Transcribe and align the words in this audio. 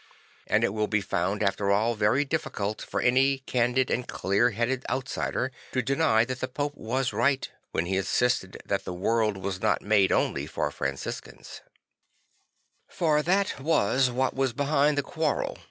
And 0.47 0.63
it 0.63 0.73
will 0.73 0.87
be 0.87 0.99
found, 0.99 1.43
after 1.43 1.69
all, 1.69 1.93
very 1.93 2.25
difficult 2.25 2.81
for 2.81 3.01
any 3.01 3.37
candid 3.37 3.91
and 3.91 4.07
clear 4.07 4.49
headed 4.49 4.83
outsider 4.89 5.51
to 5.73 5.83
deny 5.83 6.25
that 6.25 6.39
the 6.39 6.47
Pope 6.47 6.73
was 6.75 7.13
right, 7.13 7.47
when 7.71 7.85
he 7.85 7.97
insisted 7.97 8.57
that 8.65 8.83
the 8.83 8.93
world 8.95 9.37
was 9.37 9.61
not 9.61 9.83
made 9.83 10.11
only 10.11 10.47
for 10.47 10.71
Franciscans. 10.71 11.61
:rhe 12.89 12.93
:r 12.95 12.95
stamtnt 12.97 12.97
of 12.97 12.97
St. 12.97 12.97
Francis 12.97 12.97
175 12.97 12.97
For 12.97 13.21
that 13.21 13.59
was 13.63 14.09
what 14.09 14.33
was 14.33 14.53
behind 14.53 14.97
the 14.97 15.03
quarrel. 15.03 15.59